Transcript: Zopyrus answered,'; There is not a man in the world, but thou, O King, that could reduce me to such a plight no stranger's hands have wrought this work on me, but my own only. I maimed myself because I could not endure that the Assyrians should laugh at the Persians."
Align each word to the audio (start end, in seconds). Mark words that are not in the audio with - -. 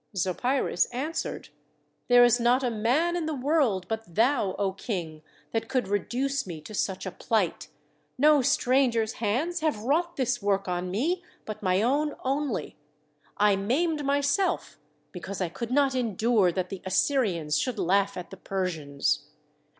Zopyrus 0.17 0.85
answered,'; 0.91 1.49
There 2.09 2.23
is 2.23 2.39
not 2.39 2.63
a 2.63 2.71
man 2.71 3.15
in 3.15 3.27
the 3.27 3.35
world, 3.35 3.87
but 3.87 4.15
thou, 4.15 4.55
O 4.57 4.71
King, 4.73 5.21
that 5.51 5.69
could 5.69 5.87
reduce 5.87 6.47
me 6.47 6.59
to 6.61 6.73
such 6.73 7.05
a 7.05 7.11
plight 7.11 7.67
no 8.17 8.41
stranger's 8.41 9.13
hands 9.21 9.59
have 9.59 9.83
wrought 9.83 10.15
this 10.15 10.41
work 10.41 10.67
on 10.67 10.89
me, 10.89 11.21
but 11.45 11.61
my 11.61 11.83
own 11.83 12.15
only. 12.25 12.77
I 13.37 13.55
maimed 13.55 14.03
myself 14.03 14.79
because 15.11 15.39
I 15.39 15.49
could 15.49 15.69
not 15.69 15.93
endure 15.93 16.51
that 16.51 16.69
the 16.69 16.81
Assyrians 16.83 17.59
should 17.59 17.77
laugh 17.77 18.17
at 18.17 18.31
the 18.31 18.37
Persians." 18.37 19.27